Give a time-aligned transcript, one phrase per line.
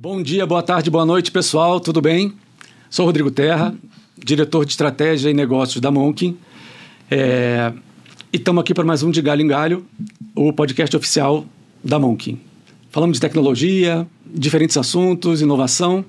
[0.00, 1.80] Bom dia, boa tarde, boa noite, pessoal.
[1.80, 2.32] Tudo bem?
[2.88, 3.74] Sou Rodrigo Terra,
[4.16, 6.38] diretor de estratégia e negócios da Monkin.
[7.10, 7.72] É...
[8.32, 9.84] E estamos aqui para mais um de Galho em Galho,
[10.36, 11.44] o podcast oficial
[11.82, 12.38] da Monkin.
[12.90, 16.04] Falamos de tecnologia, diferentes assuntos, inovação.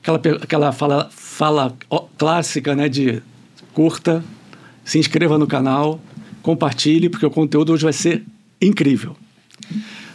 [0.00, 1.76] Aquela, aquela fala, fala
[2.16, 3.22] clássica né, de
[3.74, 4.24] curta,
[4.82, 6.00] se inscreva no canal,
[6.40, 8.24] compartilhe, porque o conteúdo hoje vai ser
[8.62, 9.14] incrível.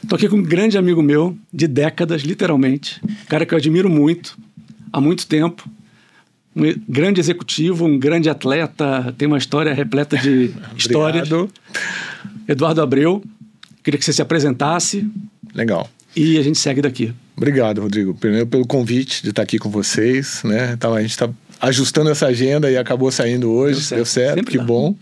[0.04, 3.00] Estou aqui com um grande amigo meu, de décadas, literalmente.
[3.04, 4.38] Um cara que eu admiro muito,
[4.92, 5.68] há muito tempo.
[6.54, 11.30] Um grande executivo, um grande atleta, tem uma história repleta de histórias.
[12.48, 13.24] Eduardo Abreu.
[13.82, 15.10] Queria que você se apresentasse.
[15.56, 15.90] Legal.
[16.16, 17.14] E a gente segue daqui.
[17.36, 18.14] Obrigado, Rodrigo.
[18.14, 20.74] Primeiro pelo convite de estar aqui com vocês, né?
[20.74, 21.30] Então, a gente está
[21.64, 23.76] ajustando essa agenda e acabou saindo hoje.
[23.76, 24.64] Deu certo, Deu certo que dá.
[24.64, 24.96] bom.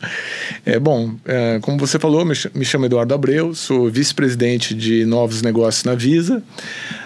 [0.66, 5.41] É bom, é, como você falou, me, me chamo Eduardo Abreu, sou vice-presidente de novos
[5.41, 6.44] negócios na Visa.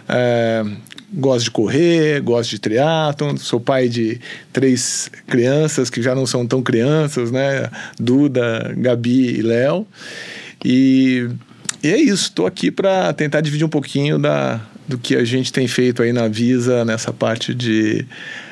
[0.09, 0.63] É,
[1.13, 4.19] gosto de correr, gosto de triatlon, sou pai de
[4.51, 7.69] três crianças que já não são tão crianças, né?
[7.97, 9.87] Duda, Gabi e Léo.
[10.63, 11.29] E,
[11.81, 15.51] e é isso, estou aqui para tentar dividir um pouquinho da, do que a gente
[15.51, 18.05] tem feito aí na Visa nessa parte de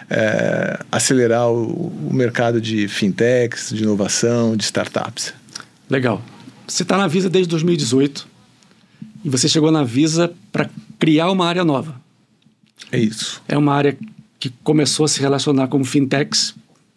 [0.10, 5.34] é, acelerar o, o, mercado de fintechs, de inovação, de startups.
[5.90, 6.22] Legal.
[6.68, 8.28] Você está na Visa desde 2018
[9.24, 12.02] e você chegou na Visa para criar uma área nova.
[12.92, 13.42] É isso.
[13.48, 13.98] É uma área
[14.40, 16.54] que começou a se relacionar com fintechs,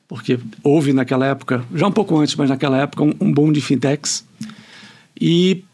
[0.08, 3.60] porque houve naquela época, já um pouco antes, mas naquela época, um, um boom de
[3.60, 4.24] fintechs.
[5.18, 5.64] E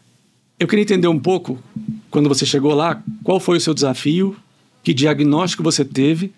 [0.59, 1.61] eu queria entender um pouco,
[2.09, 4.35] quando você chegou lá, qual foi o seu desafio,
[4.83, 6.31] que diagnóstico você teve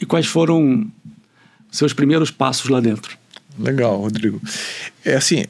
[0.00, 0.86] e quais foram
[1.70, 3.18] seus primeiros passos lá dentro?
[3.58, 4.40] Legal, Rodrigo.
[5.04, 5.44] É assim,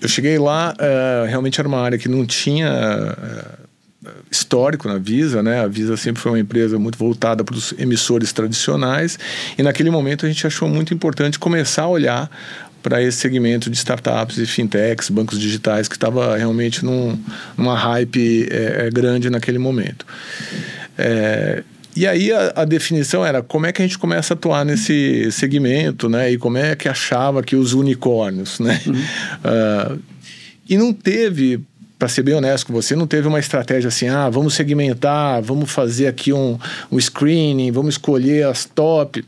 [0.00, 5.42] eu cheguei lá, uh, realmente era uma área que não tinha uh, histórico na Visa,
[5.42, 5.60] né?
[5.60, 9.18] A Visa sempre foi uma empresa muito voltada para os emissores tradicionais
[9.58, 12.30] e naquele momento a gente achou muito importante começar a olhar
[12.82, 17.18] para esse segmento de startups e fintechs, bancos digitais, que estava realmente num,
[17.56, 20.06] numa hype é, grande naquele momento.
[20.96, 21.62] É,
[21.94, 25.30] e aí a, a, definição era como é que a gente começa a atuar nesse
[25.32, 26.30] segmento, né?
[26.32, 28.80] E como é que achava que os unicórnios, né?
[28.86, 28.94] Uhum.
[28.94, 30.02] Uh,
[30.68, 31.60] e não teve,
[31.98, 35.70] para ser bem honesto com você, não teve uma estratégia assim, ah, vamos segmentar, vamos
[35.70, 36.58] fazer aqui um,
[36.92, 39.24] um screening, vamos escolher as top.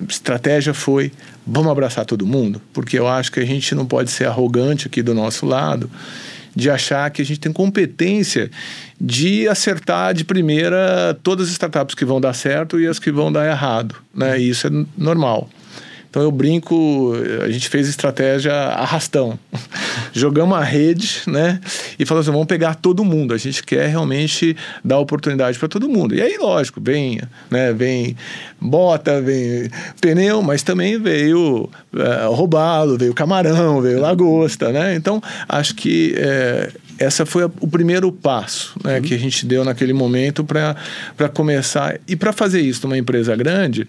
[0.00, 1.12] A estratégia foi,
[1.46, 5.02] vamos abraçar todo mundo, porque eu acho que a gente não pode ser arrogante aqui
[5.02, 5.90] do nosso lado
[6.56, 8.50] de achar que a gente tem competência
[9.00, 13.32] de acertar de primeira todas as startups que vão dar certo e as que vão
[13.32, 14.38] dar errado, né?
[14.38, 15.50] E isso é normal.
[16.14, 19.36] Então eu brinco, a gente fez estratégia arrastão.
[20.14, 21.60] Jogamos a rede, né?
[21.98, 23.34] E falamos assim, vamos pegar todo mundo.
[23.34, 26.14] A gente quer realmente dar oportunidade para todo mundo.
[26.14, 27.20] E aí, lógico, vem,
[27.50, 27.72] né?
[27.72, 28.16] Vem
[28.60, 29.68] bota, vem
[30.00, 34.94] pneu, mas também veio é, roubado, veio camarão, veio lagosta, né?
[34.94, 39.02] Então, acho que é, essa foi a, o primeiro passo né, uhum.
[39.02, 41.98] que a gente deu naquele momento para começar.
[42.06, 43.86] E para fazer isso numa empresa grande,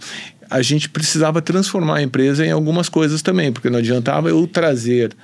[0.50, 5.16] a gente precisava transformar a empresa em algumas coisas também, porque não adiantava eu trazer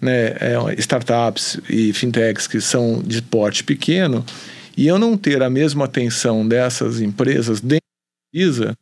[0.00, 4.24] né, é, startups e fintechs que são de porte pequeno
[4.76, 8.74] e eu não ter a mesma atenção dessas empresas dentro da Visa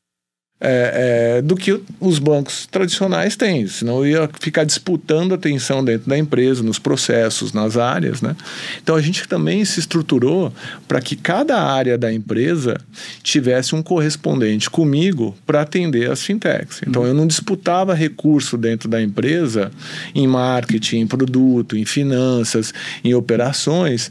[0.66, 3.66] é, é, do que os bancos tradicionais têm.
[3.66, 8.22] Senão ia ficar disputando atenção dentro da empresa, nos processos, nas áreas.
[8.22, 8.34] Né?
[8.82, 10.50] Então a gente também se estruturou
[10.88, 12.80] para que cada área da empresa
[13.22, 16.80] tivesse um correspondente comigo para atender as fintechs.
[16.86, 17.08] Então uhum.
[17.08, 19.70] eu não disputava recurso dentro da empresa
[20.14, 22.72] em marketing, em produto, em finanças,
[23.04, 24.10] em operações.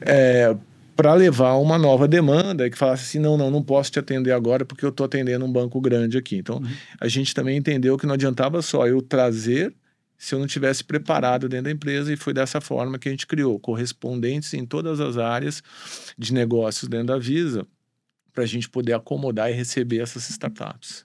[0.00, 0.54] É,
[0.96, 4.64] para levar uma nova demanda que falasse assim, não, não, não posso te atender agora
[4.64, 6.36] porque eu estou atendendo um banco grande aqui.
[6.36, 6.70] Então, uhum.
[7.00, 9.74] a gente também entendeu que não adiantava só eu trazer
[10.16, 13.26] se eu não tivesse preparado dentro da empresa e foi dessa forma que a gente
[13.26, 15.62] criou correspondentes em todas as áreas
[16.16, 17.66] de negócios dentro da Visa
[18.32, 21.04] para a gente poder acomodar e receber essas startups.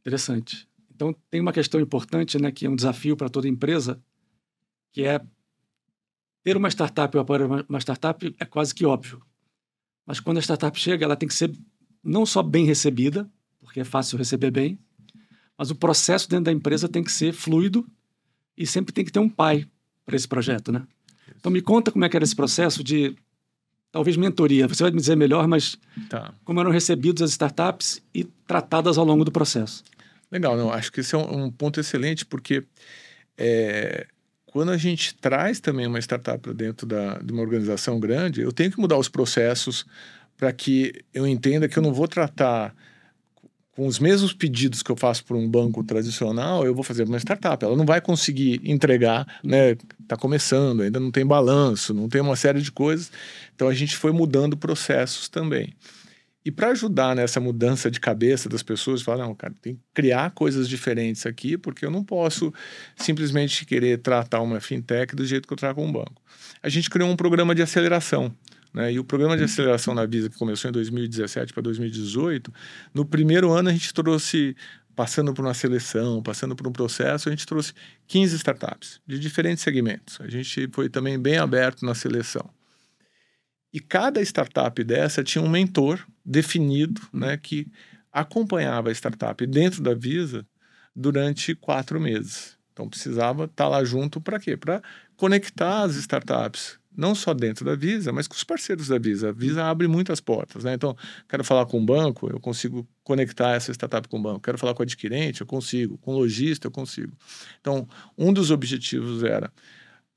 [0.00, 0.68] Interessante.
[0.94, 4.00] Então, tem uma questão importante, né, que é um desafio para toda empresa,
[4.92, 5.20] que é
[6.42, 9.22] ter uma startup ou apoiar uma startup é quase que óbvio.
[10.06, 11.52] Mas quando a startup chega, ela tem que ser
[12.02, 14.78] não só bem recebida, porque é fácil receber bem,
[15.56, 17.86] mas o processo dentro da empresa tem que ser fluido
[18.56, 19.68] e sempre tem que ter um pai
[20.04, 20.86] para esse projeto, né?
[21.36, 23.14] Então me conta como é que era esse processo de
[23.92, 24.66] talvez mentoria.
[24.66, 25.78] Você vai me dizer melhor, mas
[26.08, 26.34] tá.
[26.44, 29.84] como eram recebidos as startups e tratadas ao longo do processo.
[30.30, 30.72] Legal, não.
[30.72, 32.64] Acho que esse é um, um ponto excelente porque
[33.36, 34.06] é,
[34.52, 38.50] quando a gente traz também uma startup para dentro da, de uma organização grande, eu
[38.50, 39.86] tenho que mudar os processos
[40.36, 42.74] para que eu entenda que eu não vou tratar
[43.76, 47.18] com os mesmos pedidos que eu faço para um banco tradicional, eu vou fazer uma
[47.18, 47.64] startup.
[47.64, 49.76] Ela não vai conseguir entregar, né?
[50.02, 53.12] Está começando, ainda não tem balanço, não tem uma série de coisas.
[53.54, 55.72] Então a gente foi mudando processos também.
[56.42, 60.30] E para ajudar nessa mudança de cabeça das pessoas, falar, não, cara, tem que criar
[60.30, 62.52] coisas diferentes aqui, porque eu não posso
[62.96, 66.22] simplesmente querer tratar uma fintech do jeito que eu trato um banco.
[66.62, 68.34] A gente criou um programa de aceleração.
[68.72, 68.94] Né?
[68.94, 72.50] E o programa de aceleração na Visa, que começou em 2017 para 2018,
[72.94, 74.56] no primeiro ano a gente trouxe,
[74.96, 77.74] passando por uma seleção, passando por um processo, a gente trouxe
[78.06, 80.18] 15 startups de diferentes segmentos.
[80.22, 82.48] A gente foi também bem aberto na seleção.
[83.72, 87.66] E cada startup dessa tinha um mentor definido, né, que
[88.12, 90.46] acompanhava a startup dentro da Visa
[90.94, 92.56] durante quatro meses.
[92.72, 94.56] Então precisava estar lá junto para quê?
[94.56, 94.80] Para
[95.16, 99.30] conectar as startups, não só dentro da Visa, mas com os parceiros da Visa.
[99.30, 100.74] A Visa abre muitas portas, né?
[100.74, 100.96] Então,
[101.28, 104.40] quero falar com o banco, eu consigo conectar essa startup com o banco.
[104.40, 105.98] Quero falar com o adquirente, eu consigo.
[105.98, 107.12] Com o lojista, eu consigo.
[107.60, 109.52] Então, um dos objetivos era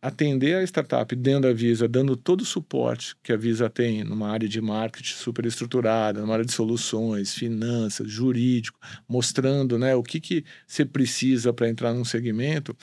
[0.04, 4.30] atender a startup dentro da Visa, dando todo o suporte que a Visa tem numa
[4.30, 8.78] área de marketing super estruturada, numa área de soluções, finanças, jurídico,
[9.08, 12.76] mostrando né, o que, que você precisa para entrar num segmento,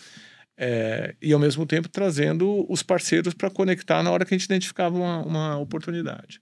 [0.57, 4.47] é, e ao mesmo tempo trazendo os parceiros para conectar na hora que a gente
[4.47, 6.41] identificava uma, uma oportunidade.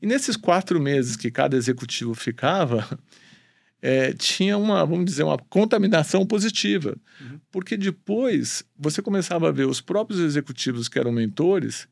[0.00, 2.86] E nesses quatro meses que cada executivo ficava,
[3.82, 6.96] é, tinha uma, vamos dizer, uma contaminação positiva.
[7.20, 7.40] Uhum.
[7.50, 11.88] Porque depois você começava a ver os próprios executivos que eram mentores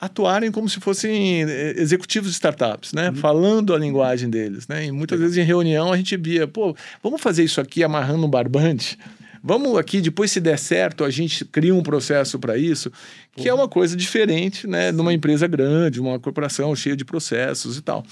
[0.00, 3.10] atuarem como se fossem é, executivos de startups, né?
[3.10, 3.16] Uhum.
[3.16, 4.86] Falando a linguagem deles, né?
[4.86, 8.30] E muitas vezes em reunião a gente via, pô, vamos fazer isso aqui amarrando um
[8.30, 8.98] barbante?
[9.42, 12.90] Vamos aqui, depois se der certo, a gente cria um processo para isso,
[13.36, 13.48] que uhum.
[13.48, 14.90] é uma coisa diferente, né?
[14.92, 18.04] Numa empresa grande, uma corporação cheia de processos e tal.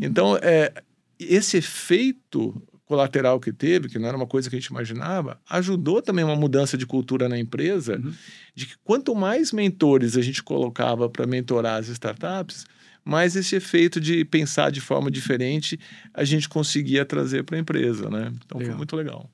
[0.00, 0.72] Então, é,
[1.18, 6.00] esse efeito colateral que teve, que não era uma coisa que a gente imaginava, ajudou
[6.00, 8.12] também uma mudança de cultura na empresa, uhum.
[8.54, 12.64] de que quanto mais mentores a gente colocava para mentorar as startups,
[13.04, 15.78] mais esse efeito de pensar de forma diferente
[16.14, 18.32] a gente conseguia trazer para a empresa, né?
[18.44, 18.72] Então legal.
[18.72, 19.30] foi muito legal.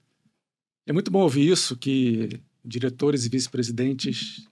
[0.86, 4.46] É muito bom ouvir isso, que diretores e vice-presidentes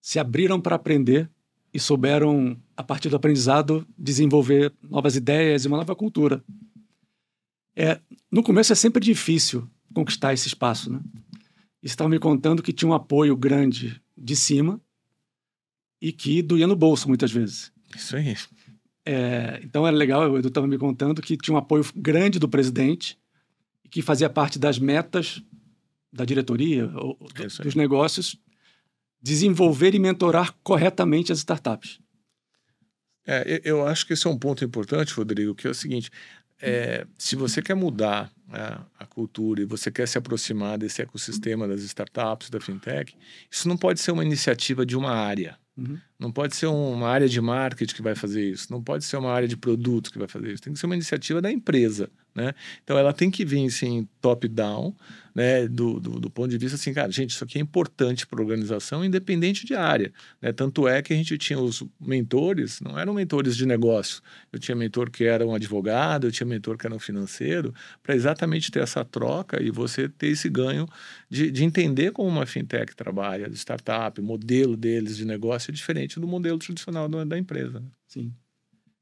[0.00, 1.30] se abriram para aprender
[1.72, 6.42] e souberam, a partir do aprendizado, desenvolver novas ideias e uma nova cultura.
[7.76, 8.00] É,
[8.30, 11.00] no começo é sempre difícil conquistar esse espaço, né?
[11.82, 14.80] E estava me contando que tinha um apoio grande de cima
[16.00, 17.72] e que doía no bolso muitas vezes.
[17.94, 18.34] Isso aí.
[19.04, 22.48] É, então era legal, o Edu estava me contando que tinha um apoio grande do
[22.48, 23.18] presidente
[23.84, 25.42] e que fazia parte das metas
[26.12, 27.18] da diretoria, ou,
[27.62, 28.36] dos negócios,
[29.20, 32.00] desenvolver e mentorar corretamente as startups.
[33.26, 36.10] É, eu acho que esse é um ponto importante, Rodrigo, que é o seguinte:
[36.60, 41.68] é, se você quer mudar né, a cultura e você quer se aproximar desse ecossistema
[41.68, 43.14] das startups, da fintech,
[43.50, 45.58] isso não pode ser uma iniciativa de uma área.
[45.76, 45.98] Uhum.
[46.18, 49.30] Não pode ser uma área de marketing que vai fazer isso, não pode ser uma
[49.30, 52.10] área de produtos que vai fazer isso, tem que ser uma iniciativa da empresa.
[52.38, 52.54] Né?
[52.84, 54.94] Então ela tem que vir assim, top-down,
[55.34, 55.66] né?
[55.66, 58.42] Do, do, do, ponto de vista assim, cara, gente, isso aqui é importante para a
[58.42, 60.12] organização, independente de área.
[60.40, 60.52] Né?
[60.52, 64.22] Tanto é que a gente tinha os mentores, não eram mentores de negócio.
[64.52, 68.14] Eu tinha mentor que era um advogado, eu tinha mentor que era um financeiro, para
[68.14, 70.86] exatamente ter essa troca e você ter esse ganho
[71.28, 76.28] de, de entender como uma fintech trabalha, startup, modelo deles de negócio é diferente do
[76.28, 77.80] modelo tradicional da, da empresa.
[77.80, 77.86] Né?
[78.06, 78.32] Sim.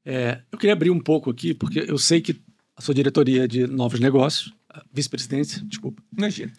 [0.09, 2.41] É, eu queria abrir um pouco aqui, porque eu sei que
[2.77, 4.53] a sua diretoria de novos negócios,
[4.93, 6.01] vice-presidência, desculpa.
[6.15, 6.53] Imagina.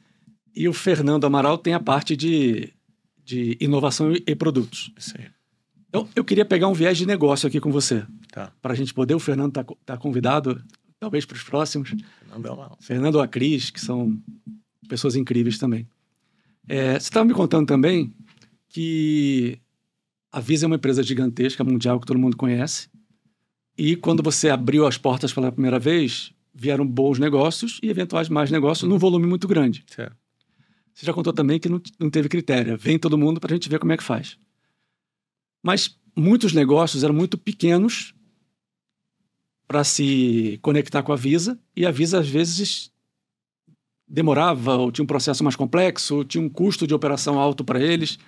[0.54, 2.72] E o Fernando Amaral tem a parte de,
[3.24, 4.92] de inovação e, produtos.
[4.98, 5.26] Isso aí.
[5.88, 8.04] Então, eu queria pegar um viés de negócio aqui com você.
[8.32, 8.52] Tá.
[8.60, 10.60] Para a gente poder, o Fernando está tá convidado,
[10.98, 11.90] talvez para os próximos.
[12.18, 12.76] Fernando é uma...
[12.80, 14.20] Fernando ou a Cris, que são
[14.88, 15.88] pessoas incríveis também.
[16.66, 18.12] É, você estava me contando também
[18.68, 19.58] que
[20.32, 22.88] a Visa é uma empresa gigantesca, mundial, que todo mundo conhece.
[23.78, 28.50] E quando você abriu as portas pela primeira vez, vieram bons negócios e eventuais mais
[28.50, 29.84] negócios num volume muito grande.
[29.86, 30.16] Certo.
[30.92, 32.76] Você já contou também que não, não teve critério.
[32.76, 34.36] Vem todo mundo para a gente ver como é que faz.
[35.62, 38.12] Mas muitos negócios eram muito pequenos
[39.68, 42.90] para se conectar com a Visa e a Visa às vezes
[44.08, 47.80] demorava ou tinha um processo mais complexo, ou tinha um custo de operação alto para
[47.80, 48.18] eles.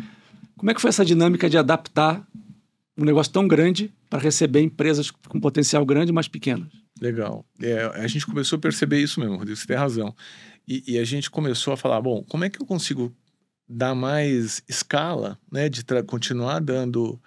[0.57, 2.25] Como é que foi essa dinâmica de adaptar
[3.00, 6.69] um negócio tão grande para receber empresas com potencial grande, mas pequenas.
[7.00, 7.45] Legal.
[7.62, 10.14] É, a gente começou a perceber isso mesmo, Rodrigo, você tem razão.
[10.69, 13.12] E, e, a gente começou a falar, bom, como é que eu consigo
[13.69, 17.21] dar mais escala, né, de continuar dando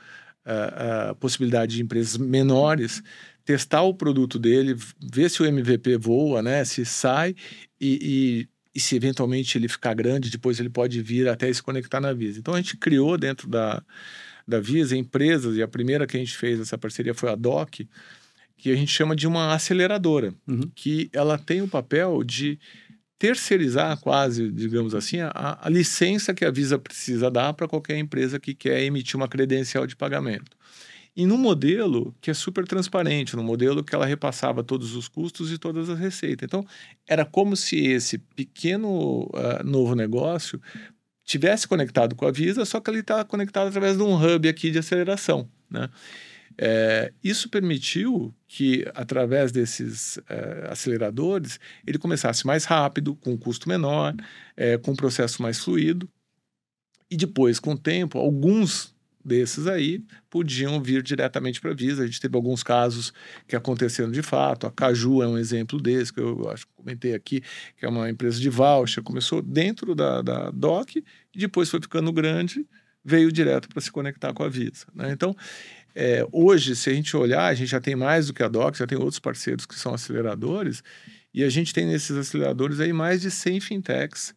[0.46, 3.02] a uh, uh, possibilidade de empresas menores
[3.46, 4.76] testar o produto dele,
[5.12, 6.64] ver se o MVP voa, né?
[6.64, 7.36] Se sai
[7.80, 12.00] e, e, e, se eventualmente ele ficar grande, depois ele pode vir até se conectar
[12.00, 12.40] na Visa.
[12.40, 13.84] Então a gente criou dentro da,
[14.48, 17.88] da Visa empresas, e a primeira que a gente fez essa parceria foi a DOC,
[18.58, 20.72] que a gente chama de uma aceleradora, uhum.
[20.74, 22.58] que ela tem o papel de
[23.20, 28.40] terceirizar quase, digamos assim, a, a licença que a Visa precisa dar para qualquer empresa
[28.40, 30.58] que quer emitir uma credencial de pagamento.
[31.16, 35.52] E num modelo que é super transparente, num modelo que ela repassava todos os custos
[35.52, 36.46] e todas as receitas.
[36.46, 36.66] Então,
[37.08, 40.60] era como se esse pequeno uh, novo negócio
[41.24, 44.72] tivesse conectado com a Visa, só que ele está conectado através de um hub aqui
[44.72, 45.90] de aceleração, né?
[46.58, 53.68] É, isso permitiu que, através desses é, aceleradores, ele começasse mais rápido, com um custo
[53.68, 54.16] menor,
[54.56, 56.08] é, com um processo mais fluido.
[57.10, 58.93] E depois, com o tempo, alguns
[59.24, 62.04] desses aí podiam vir diretamente para a Visa.
[62.04, 63.14] A gente teve alguns casos
[63.48, 64.68] que aconteceram de fato.
[64.68, 67.42] A Caju é um exemplo desse, que eu acho que comentei aqui,
[67.78, 69.04] que é uma empresa de voucher.
[69.04, 70.98] Começou dentro da, da DOC
[71.34, 72.66] e depois foi ficando grande,
[73.04, 74.86] veio direto para se conectar com a Visa.
[74.94, 75.12] Né?
[75.12, 75.36] Então,
[75.96, 78.78] é, hoje, se a gente olhar, a gente já tem mais do que a DOC,
[78.78, 80.84] já tem outros parceiros que são aceleradores,
[81.34, 84.34] e a gente tem nesses aceleradores aí mais de 100 fintechs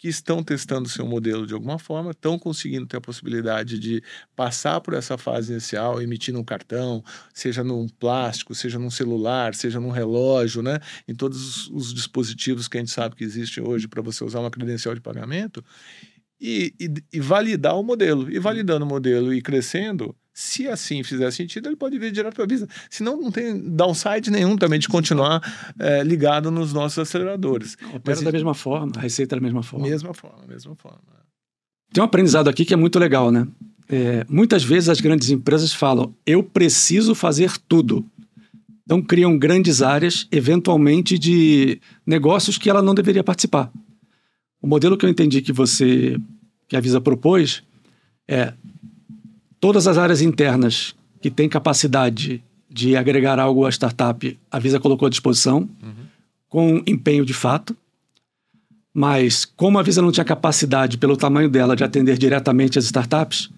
[0.00, 4.02] que estão testando seu modelo de alguma forma, estão conseguindo ter a possibilidade de
[4.34, 7.04] passar por essa fase inicial, emitindo um cartão,
[7.34, 10.80] seja num plástico, seja num celular, seja num relógio, né?
[11.06, 14.40] em todos os, os dispositivos que a gente sabe que existem hoje para você usar
[14.40, 15.62] uma credencial de pagamento,
[16.40, 18.32] e, e, e validar o modelo.
[18.32, 22.44] E validando o modelo e crescendo, se assim fizer sentido, ele pode vir direto para
[22.44, 22.66] a Visa.
[22.88, 25.42] Senão, não tem downside nenhum também de continuar
[25.78, 27.76] é, ligado nos nossos aceleradores.
[27.94, 29.86] Opera da mesma forma, a receita da mesma forma.
[29.86, 30.98] Mesma forma, mesma forma.
[31.92, 33.46] Tem um aprendizado aqui que é muito legal, né?
[33.86, 38.02] É, muitas vezes as grandes empresas falam, eu preciso fazer tudo.
[38.84, 43.70] Então criam grandes áreas, eventualmente, de negócios que ela não deveria participar.
[44.62, 46.18] O modelo que eu entendi que você,
[46.66, 47.62] que a Visa propôs,
[48.26, 48.54] é
[49.60, 55.06] todas as áreas internas que têm capacidade de agregar algo à startup, a Visa colocou
[55.06, 56.06] à disposição, uhum.
[56.48, 57.76] com empenho de fato.
[58.94, 63.50] Mas, como a Visa não tinha capacidade, pelo tamanho dela, de atender diretamente as startups,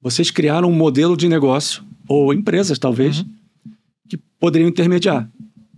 [0.00, 3.26] vocês criaram um modelo de negócio, ou empresas talvez, uhum.
[4.08, 5.28] que poderiam intermediar.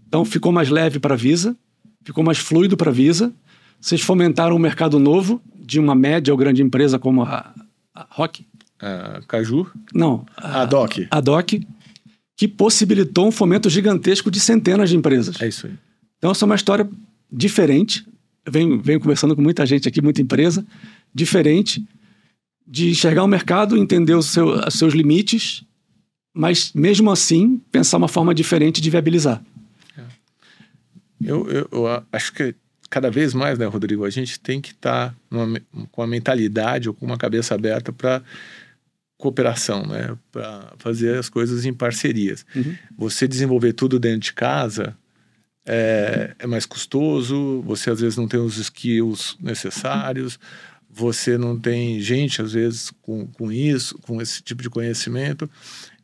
[0.07, 1.57] Então, ficou mais leve para a Visa,
[2.03, 3.33] ficou mais fluido para a Visa.
[3.81, 7.53] Vocês fomentaram um mercado novo de uma média ou grande empresa como a,
[7.95, 8.45] a Rock,
[8.81, 9.71] a Caju?
[9.95, 10.25] Não.
[10.37, 11.07] A, a DOC.
[11.11, 11.67] A DOC,
[12.37, 15.41] que possibilitou um fomento gigantesco de centenas de empresas.
[15.41, 15.75] É isso aí.
[16.19, 16.89] Então, essa é uma história
[17.31, 18.07] diferente.
[18.45, 20.67] Eu venho, venho conversando com muita gente aqui, muita empresa,
[21.15, 21.85] diferente
[22.67, 25.65] de enxergar o mercado, entender os, seu, seus limites,
[26.33, 29.43] mas mesmo assim pensar uma forma diferente de viabilizar.
[29.99, 30.03] É.
[31.21, 32.55] Eu, eu, eu, acho que
[32.89, 35.17] cada vez mais, né, Rodrigo, a gente tem que estar tá
[35.91, 38.23] com a mentalidade ou com uma cabeça aberta para
[39.21, 40.17] cooperação, né?
[40.33, 42.45] Para fazer as coisas em parcerias.
[42.57, 42.75] Uhum.
[42.99, 44.97] Você desenvolver tudo dentro de casa
[45.67, 50.39] é, é, mais custoso, você às vezes não tem os skills necessários,
[50.89, 55.49] você não tem gente, às vezes, com, com isso, com esse tipo de conhecimento.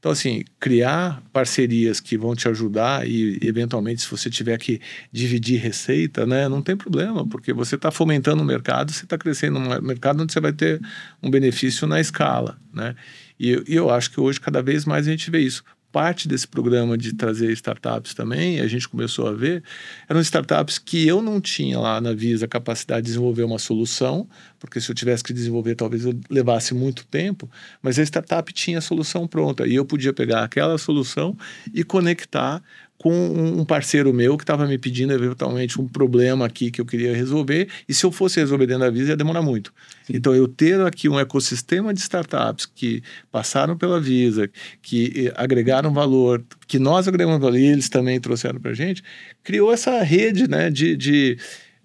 [0.06, 5.60] Então, assim, criar parcerias que vão te ajudar e, eventualmente, se você tiver que dividir
[5.60, 9.82] receita, né, não tem problema, porque você está fomentando o mercado, você está crescendo no
[9.82, 10.80] mercado onde você vai ter
[11.20, 12.94] um benefício na escala, né?
[13.36, 15.64] E, e eu acho que hoje, cada vez mais, a gente vê isso
[15.96, 19.64] parte desse programa de trazer startups também, a gente começou a ver,
[20.06, 24.78] eram startups que eu não tinha lá na Visa capacidade de desenvolver uma solução, porque
[24.78, 27.50] se eu tivesse que desenvolver talvez eu levasse muito tempo,
[27.80, 31.34] mas a startup tinha a solução pronta e eu podia pegar aquela solução
[31.72, 32.62] e conectar
[32.98, 37.14] com um parceiro meu que estava me pedindo eventualmente um problema aqui que eu queria
[37.14, 39.72] resolver, e se eu fosse resolver dentro da Visa ia demorar muito.
[40.04, 40.14] Sim.
[40.16, 44.50] Então, eu ter aqui um ecossistema de startups que passaram pela Visa,
[44.80, 49.02] que agregaram valor, que nós agregamos valor e eles também trouxeram para a gente,
[49.44, 51.38] criou essa rede né, de, de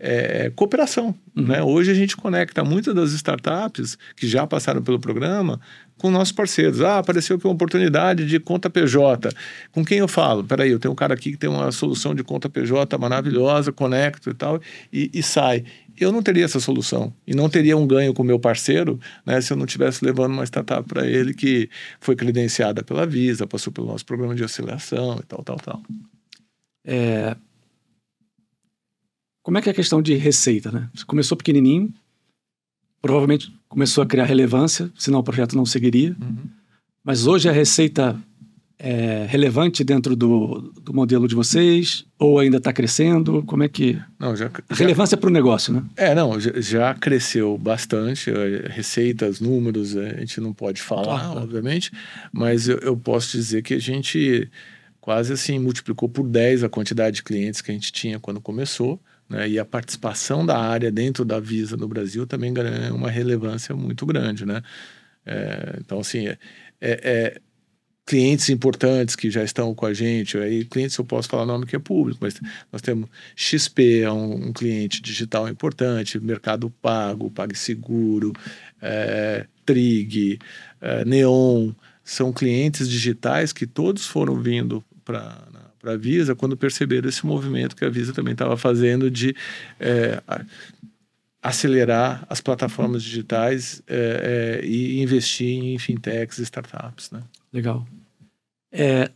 [0.03, 1.15] é, cooperação.
[1.35, 1.45] Uhum.
[1.45, 1.61] Né?
[1.61, 5.61] Hoje a gente conecta muitas das startups que já passaram pelo programa
[5.95, 6.81] com nossos parceiros.
[6.81, 9.29] Ah, apareceu aqui uma oportunidade de conta PJ.
[9.71, 10.43] Com quem eu falo?
[10.43, 14.31] Peraí, eu tenho um cara aqui que tem uma solução de conta PJ maravilhosa, conecto
[14.31, 14.59] e tal,
[14.91, 15.63] e, e sai.
[15.99, 19.39] Eu não teria essa solução e não teria um ganho com o meu parceiro né,
[19.39, 23.71] se eu não estivesse levando uma startup para ele que foi credenciada pela Visa, passou
[23.71, 25.83] pelo nosso programa de aceleração e tal, tal, tal.
[26.83, 27.35] É,
[29.43, 30.89] como é que é a questão de receita, né?
[30.93, 31.93] Você começou pequenininho,
[33.01, 36.15] provavelmente começou a criar relevância, senão o projeto não seguiria.
[36.21, 36.37] Uhum.
[37.03, 38.15] Mas hoje a receita
[38.77, 42.03] é, relevante dentro do, do modelo de vocês?
[42.17, 43.43] Ou ainda está crescendo?
[43.43, 43.99] Como é que.
[44.19, 45.83] Não, já, A relevância para o negócio, né?
[45.95, 48.29] É, não, já, já cresceu bastante.
[48.31, 51.41] eh, Receitas, números, a gente não pode falar, claro.
[51.41, 51.91] obviamente,
[52.31, 54.49] mas eu, eu posso dizer que a gente
[54.99, 58.99] quase assim multiplicou por 10 a quantidade de clientes que a gente tinha quando começou.
[59.31, 59.49] Né?
[59.49, 64.05] E a participação da área dentro da Visa no Brasil também ganha uma relevância muito
[64.05, 64.45] grande.
[64.45, 64.61] Né?
[65.25, 66.37] É, então, assim, é,
[66.81, 67.41] é-
[68.05, 71.75] clientes importantes que já estão com a gente, aí clientes eu posso falar nome que
[71.75, 72.33] é público, mas
[72.71, 78.33] nós temos XP, é um, um cliente digital importante, Mercado Pago, PagSeguro,
[78.81, 80.39] é, Trig,
[80.81, 81.71] é, Neon,
[82.03, 85.47] são clientes digitais que todos foram vindo para
[85.81, 89.35] para a Visa quando perceberam esse movimento que a Visa também estava fazendo de
[89.79, 90.21] é,
[91.41, 97.23] acelerar as plataformas digitais é, é, e investir em fintechs e startups, né?
[97.51, 97.85] Legal.
[98.71, 99.11] É,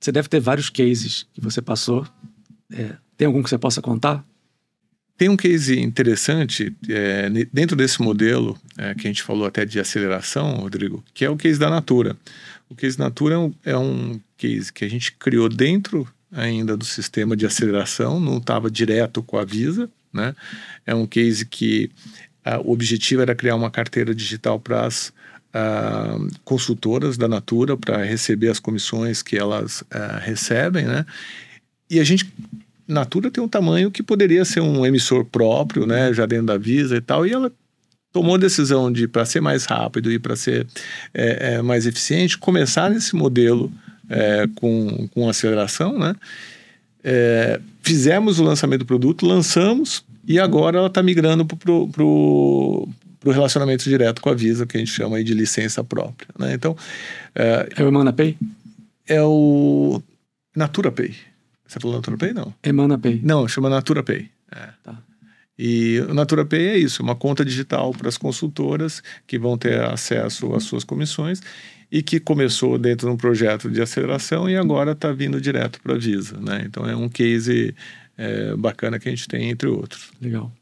[0.00, 2.06] você deve ter vários cases que você passou.
[2.72, 4.24] É, tem algum que você possa contar?
[5.16, 9.80] Tem um case interessante é, dentro desse modelo é, que a gente falou até de
[9.80, 12.16] aceleração, Rodrigo, que é o case da Natura.
[12.68, 16.84] O case Natura é um, é um case que a gente criou dentro ainda do
[16.84, 20.34] sistema de aceleração, não estava direto com a Visa, né?
[20.84, 21.90] É um case que
[22.44, 25.12] ah, o objetivo era criar uma carteira digital para as
[26.44, 29.82] consultoras da Natura para receber as comissões que elas
[30.20, 31.06] recebem, né?
[31.88, 32.30] E a gente
[32.86, 36.96] Natura tem um tamanho que poderia ser um emissor próprio, né, já dentro da Visa
[36.96, 37.50] e tal, e ela
[38.12, 40.66] tomou a decisão de, para ser mais rápido e para ser
[41.12, 43.70] é, é, mais eficiente, começar nesse modelo
[44.08, 46.14] é, com, com aceleração, né?
[47.04, 52.88] É, fizemos o lançamento do produto, lançamos e agora ela está migrando para o
[53.24, 56.28] relacionamento direto com a Visa, que a gente chama aí de licença própria.
[56.36, 56.54] Né?
[56.54, 56.76] Então,
[57.32, 58.36] é, É o EmanaPay?
[59.06, 60.02] é o
[60.54, 61.14] Natura Pay.
[61.66, 62.32] Você falou Natura Pay?
[62.32, 62.54] Não.
[62.62, 63.20] EmanaPay.
[63.22, 64.30] Não, chama Natura Pay.
[64.50, 64.68] É.
[64.82, 64.98] Tá.
[65.58, 69.80] E o Natura Pay é isso, uma conta digital para as consultoras que vão ter
[69.80, 71.40] acesso às suas comissões
[71.90, 75.94] e que começou dentro de um projeto de aceleração e agora está vindo direto para
[75.94, 76.38] a Visa.
[76.38, 76.64] Né?
[76.66, 77.74] Então é um case
[78.18, 80.10] é, bacana que a gente tem, entre outros.
[80.20, 80.52] Legal.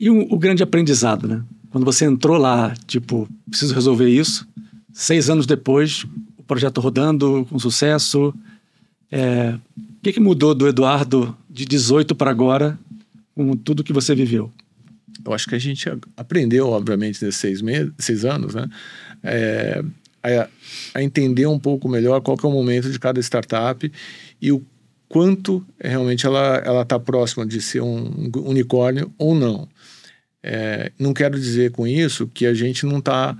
[0.00, 1.44] E o, o grande aprendizado, né?
[1.70, 4.46] Quando você entrou lá, tipo, preciso resolver isso.
[4.92, 6.04] Seis anos depois,
[6.36, 8.34] o projeto rodando com sucesso.
[9.10, 9.56] É,
[10.02, 12.76] o que, que mudou do Eduardo de 18 para agora,
[13.36, 14.52] com tudo que você viveu?
[15.24, 18.68] Eu acho que a gente aprendeu, obviamente, nesses seis, meses, seis anos, né?
[19.22, 19.80] É,
[20.20, 20.48] a,
[20.94, 23.92] a entender um pouco melhor qual é o momento de cada startup
[24.40, 24.60] e o
[25.08, 29.68] quanto é, realmente ela está próxima de ser um unicórnio ou não.
[30.42, 33.38] É, não quero dizer com isso que a gente não está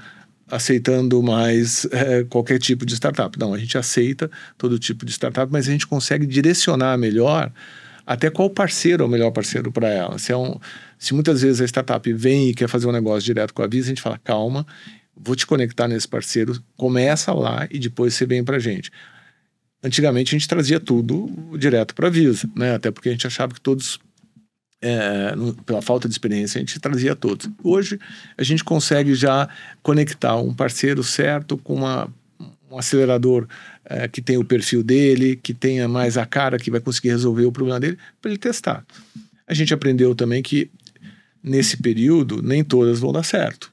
[0.52, 3.38] aceitando mais é, qualquer tipo de startup.
[3.38, 7.50] Não, a gente aceita todo tipo de startup, mas a gente consegue direcionar melhor
[8.06, 10.18] até qual parceiro é o melhor parceiro para ela.
[10.18, 10.58] Se, é um,
[10.98, 13.86] se muitas vezes a startup vem e quer fazer um negócio direto com a Visa,
[13.86, 14.66] a gente fala, calma,
[15.16, 18.90] vou te conectar nesse parceiro, começa lá e depois você vem para a gente.
[19.82, 22.74] Antigamente a gente trazia tudo direto para a Visa, né?
[22.74, 23.98] até porque a gente achava que todos
[24.82, 25.32] é,
[25.64, 27.48] pela falta de experiência, a gente trazia todos.
[27.62, 28.00] Hoje,
[28.36, 29.48] a gente consegue já
[29.82, 32.12] conectar um parceiro certo com uma,
[32.68, 33.46] um acelerador
[33.84, 37.44] é, que tem o perfil dele, que tenha mais a cara, que vai conseguir resolver
[37.44, 38.84] o problema dele, para ele testar.
[39.46, 40.68] A gente aprendeu também que,
[41.42, 43.72] nesse período, nem todas vão dar certo.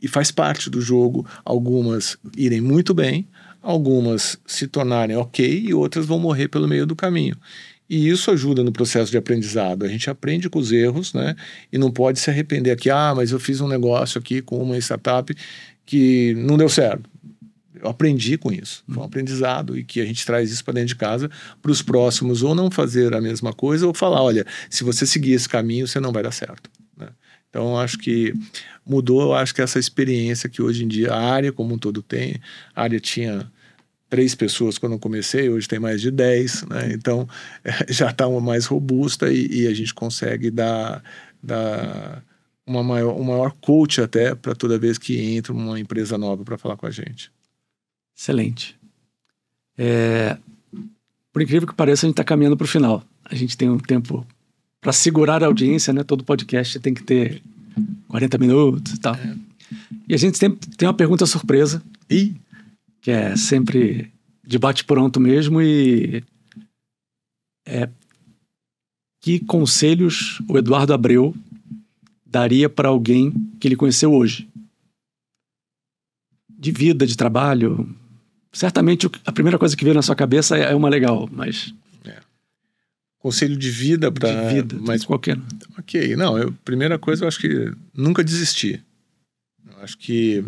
[0.00, 3.26] E faz parte do jogo algumas irem muito bem,
[3.60, 7.36] algumas se tornarem ok e outras vão morrer pelo meio do caminho.
[7.88, 9.84] E isso ajuda no processo de aprendizado.
[9.84, 11.36] A gente aprende com os erros, né?
[11.72, 14.76] E não pode se arrepender aqui, ah, mas eu fiz um negócio aqui com uma
[14.78, 15.34] startup
[15.84, 17.08] que não deu certo.
[17.80, 18.82] Eu aprendi com isso.
[18.88, 21.30] Foi um aprendizado e que a gente traz isso para dentro de casa
[21.62, 25.32] para os próximos ou não fazer a mesma coisa ou falar, olha, se você seguir
[25.32, 26.68] esse caminho, você não vai dar certo.
[26.96, 27.08] Né?
[27.48, 28.34] Então, acho que
[28.84, 32.40] mudou, acho que essa experiência que hoje em dia a área como um todo tem,
[32.74, 33.50] a área tinha
[34.16, 36.90] três pessoas quando eu comecei, hoje tem mais de dez, né?
[36.94, 37.28] Então
[37.62, 41.04] eh, já está mais robusta e, e a gente consegue dar,
[41.42, 42.24] dar
[42.66, 46.56] uma maior, um maior coach até para toda vez que entra uma empresa nova para
[46.56, 47.30] falar com a gente.
[48.16, 48.74] Excelente.
[49.76, 50.38] É,
[51.30, 53.04] por incrível que pareça, a gente está caminhando para o final.
[53.22, 54.26] A gente tem um tempo
[54.80, 56.02] para segurar a audiência, né?
[56.02, 57.42] Todo podcast tem que ter
[58.08, 59.14] 40 minutos e tal.
[60.08, 62.34] E a gente sempre tem uma pergunta surpresa, E
[63.00, 64.12] que é sempre
[64.44, 66.22] de bate-pronto mesmo e
[67.66, 67.88] é
[69.20, 71.34] que conselhos o Eduardo Abreu
[72.24, 74.48] daria para alguém que ele conheceu hoje?
[76.48, 77.94] De vida, de trabalho,
[78.52, 81.74] certamente a primeira coisa que veio na sua cabeça é uma legal, mas.
[82.04, 82.20] É.
[83.18, 84.48] Conselho de vida para.
[84.48, 85.38] De vida, mas qualquer.
[85.78, 88.82] Ok, não, eu, primeira coisa eu acho que nunca desistir.
[89.66, 90.44] Eu acho que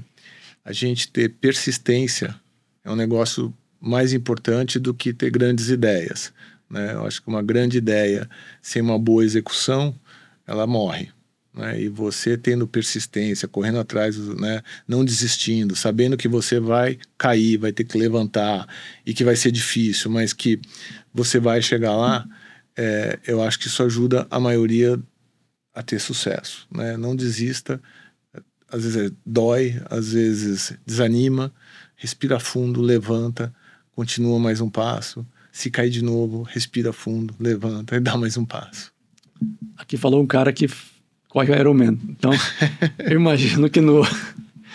[0.68, 2.38] a gente ter persistência
[2.84, 6.30] é um negócio mais importante do que ter grandes ideias.
[6.68, 6.92] Né?
[6.92, 8.28] Eu acho que uma grande ideia
[8.60, 9.98] sem uma boa execução,
[10.46, 11.08] ela morre.
[11.54, 11.80] Né?
[11.80, 14.60] E você tendo persistência, correndo atrás, né?
[14.86, 18.68] não desistindo, sabendo que você vai cair, vai ter que levantar
[19.06, 20.60] e que vai ser difícil, mas que
[21.14, 22.28] você vai chegar lá,
[22.76, 25.00] é, eu acho que isso ajuda a maioria
[25.72, 26.68] a ter sucesso.
[26.70, 26.94] Né?
[26.98, 27.80] Não desista,
[28.70, 31.52] às vezes é, dói, às vezes desanima,
[31.96, 33.52] respira fundo, levanta,
[33.92, 35.26] continua mais um passo.
[35.50, 38.92] Se cair de novo, respira fundo, levanta e dá mais um passo.
[39.76, 40.68] Aqui falou um cara que
[41.28, 41.98] corre o Ironman.
[42.08, 42.30] Então,
[42.98, 44.02] eu imagino que no,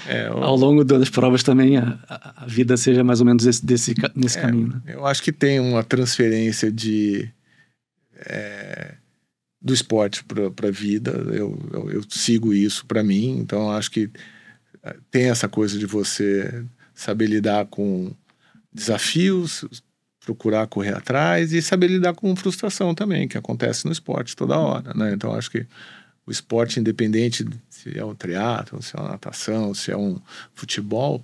[0.08, 0.44] é, eu...
[0.44, 2.00] ao longo das provas também a,
[2.38, 4.70] a, vida seja mais ou menos esse, desse, nesse é, caminho.
[4.70, 4.82] Né?
[4.88, 7.30] Eu acho que tem uma transferência de
[8.26, 8.96] é,
[9.64, 11.12] do esporte para a vida.
[11.12, 13.38] Eu, eu, eu, sigo isso para mim.
[13.40, 14.10] Então, acho que
[14.84, 18.14] é, tem essa coisa de você saber lidar com
[18.74, 19.66] desafios,
[20.26, 24.94] procurar correr atrás e saber lidar com frustração também, que acontece no esporte toda hora,
[24.94, 25.14] né?
[25.14, 25.66] Então acho que
[26.26, 30.20] o esporte independente se é um triatlo, se é uma natação, se é um
[30.54, 31.24] futebol,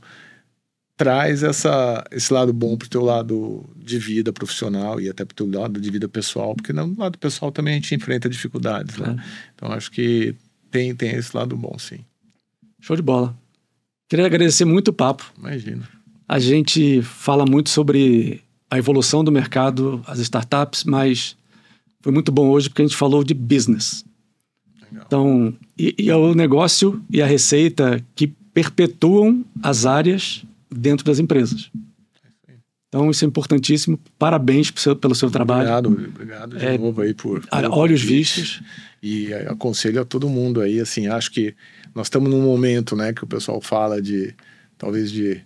[0.99, 5.31] traz essa, esse lado bom para o teu lado de vida profissional e até para
[5.31, 8.97] o teu lado de vida pessoal, porque no lado pessoal também a gente enfrenta dificuldades,
[8.97, 9.15] né?
[9.17, 9.23] É.
[9.55, 10.35] Então acho que
[10.69, 11.99] tem, tem esse lado bom, sim.
[12.81, 13.33] Show de bola.
[14.09, 15.23] Queria agradecer muito o papo.
[15.37, 15.87] Imagina.
[16.27, 21.37] A gente fala muito sobre a evolução do mercado, as startups, mas
[22.01, 24.03] foi muito bom hoje porque a gente falou de business.
[24.91, 25.05] Legal.
[25.07, 30.43] Então, e, e é o negócio e a receita que perpetuam as áreas
[30.79, 31.69] dentro das empresas.
[32.87, 33.99] Então, isso é importantíssimo.
[34.17, 35.69] Parabéns pelo seu trabalho.
[35.69, 37.43] Obrigado, obrigado de é, novo aí por.
[37.69, 38.61] Olhos vistos.
[39.01, 41.55] E aconselho a todo mundo aí, assim, acho que
[41.93, 44.33] nós estamos num momento, né, que o pessoal fala de,
[44.77, 45.41] talvez de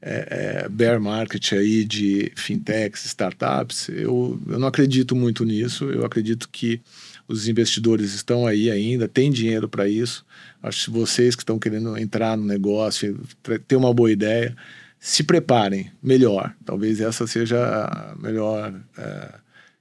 [0.00, 3.88] é, é, bear market aí de fintechs, startups.
[3.88, 5.86] Eu, eu não acredito muito nisso.
[5.86, 6.80] Eu acredito que
[7.26, 10.24] os investidores estão aí ainda, tem dinheiro para isso.
[10.64, 13.20] Acho que vocês que estão querendo entrar no negócio,
[13.68, 14.56] ter uma boa ideia,
[14.98, 16.54] se preparem melhor.
[16.64, 19.34] Talvez essa seja a melhor é,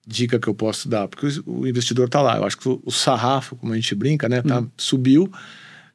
[0.05, 2.35] dica que eu posso dar, porque o investidor está lá.
[2.35, 4.69] Eu acho que o, sarrafo, como a gente brinca, né, tá, hum.
[4.75, 5.31] subiu.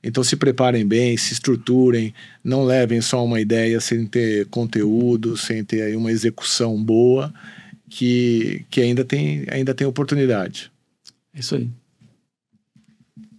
[0.02, 5.62] Então se preparem bem, se estruturem, não levem só uma ideia sem ter conteúdo, sem
[5.62, 7.30] ter uma execução boa,
[7.90, 10.72] que, que ainda, tem, ainda tem oportunidade.
[11.34, 11.68] É isso aí.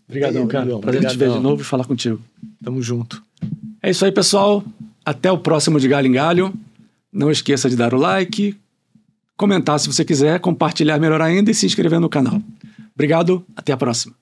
[0.10, 0.66] Obrigadão, cara.
[0.66, 1.12] Prazer Obrigadão.
[1.12, 2.20] te ver de novo e falar contigo.
[2.64, 3.24] Tamo junto.
[3.82, 4.64] É isso aí, pessoal.
[5.06, 6.54] Até o próximo de Galho em Galho.
[7.14, 8.56] Não esqueça de dar o like,
[9.38, 12.42] comentar se você quiser, compartilhar melhor ainda e se inscrever no canal.
[12.94, 14.14] Obrigado, até a próxima.